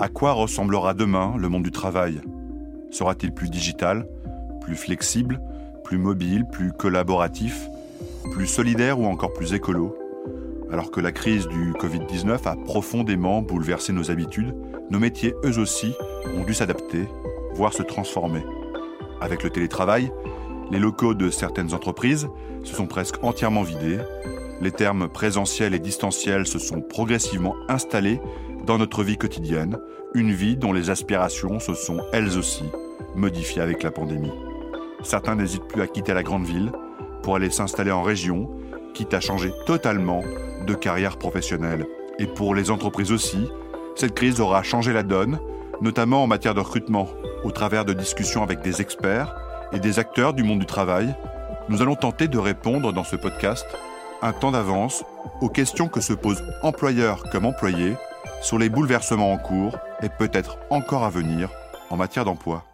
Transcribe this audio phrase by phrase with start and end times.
[0.00, 2.20] À quoi ressemblera demain le monde du travail?
[2.90, 4.08] Sera-t-il plus digital,
[4.60, 5.40] plus flexible,
[5.84, 7.68] plus mobile, plus collaboratif,
[8.32, 9.96] plus solidaire ou encore plus écolo?
[10.72, 14.52] Alors que la crise du Covid-19 a profondément bouleversé nos habitudes,
[14.90, 15.92] nos métiers, eux aussi,
[16.36, 17.06] ont dû s'adapter,
[17.54, 18.44] voire se transformer.
[19.20, 20.10] Avec le télétravail,
[20.72, 22.28] les locaux de certaines entreprises
[22.64, 24.00] se sont presque entièrement vidés,
[24.60, 28.20] les termes présentiel et distanciel se sont progressivement installés
[28.64, 29.78] dans notre vie quotidienne,
[30.14, 32.64] une vie dont les aspirations se sont elles aussi
[33.14, 34.32] modifiées avec la pandémie.
[35.02, 36.72] Certains n'hésitent plus à quitter la grande ville
[37.22, 38.50] pour aller s'installer en région,
[38.94, 40.22] quitte à changer totalement
[40.66, 41.86] de carrière professionnelle.
[42.18, 43.48] Et pour les entreprises aussi,
[43.96, 45.38] cette crise aura changé la donne,
[45.80, 47.08] notamment en matière de recrutement,
[47.44, 49.34] au travers de discussions avec des experts
[49.72, 51.14] et des acteurs du monde du travail.
[51.68, 53.66] Nous allons tenter de répondre dans ce podcast
[54.22, 55.04] un temps d'avance
[55.40, 57.94] aux questions que se posent employeurs comme employés
[58.42, 61.50] sur les bouleversements en cours et peut-être encore à venir
[61.90, 62.64] en matière d'emploi.